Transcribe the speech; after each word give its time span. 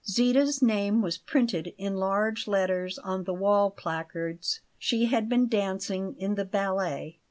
Zita's 0.09 0.63
name 0.63 1.03
was 1.03 1.19
printed 1.19 1.75
in 1.77 1.95
large 1.95 2.47
letters 2.47 2.97
on 2.97 3.25
the 3.25 3.35
wall 3.35 3.69
placards; 3.69 4.59
she 4.79 5.05
had 5.05 5.29
been 5.29 5.47
dancing 5.47 6.15
in 6.17 6.33
the 6.33 6.43
ballet. 6.45 7.19